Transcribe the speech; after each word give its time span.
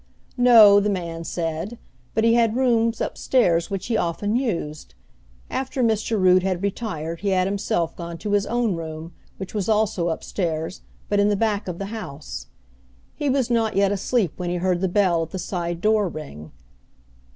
No, 0.39 0.79
the 0.79 0.89
man 0.89 1.23
said, 1.23 1.77
but 2.15 2.23
he 2.23 2.33
had 2.33 2.55
rooms 2.57 3.01
upstairs 3.01 3.69
which 3.69 3.85
he 3.85 3.95
often 3.95 4.35
used. 4.35 4.95
After 5.47 5.83
Mr. 5.83 6.19
Rood 6.19 6.41
had 6.41 6.63
retired 6.63 7.19
he 7.19 7.29
had 7.29 7.45
himself 7.45 7.95
gone 7.95 8.17
to 8.17 8.31
his 8.31 8.47
own 8.47 8.73
room, 8.73 9.13
which 9.37 9.53
was 9.53 9.69
also 9.69 10.07
up 10.07 10.23
stairs, 10.23 10.81
but 11.07 11.19
in 11.19 11.29
the 11.29 11.35
back 11.35 11.67
of 11.67 11.77
the 11.77 11.93
house. 11.99 12.47
He 13.13 13.29
was 13.29 13.51
not 13.51 13.75
yet 13.75 13.91
asleep 13.91 14.33
when 14.37 14.49
he 14.49 14.55
heard 14.55 14.81
the 14.81 14.87
bell 14.89 15.21
at 15.21 15.29
the 15.29 15.37
side 15.37 15.81
door 15.81 16.09
ring. 16.09 16.51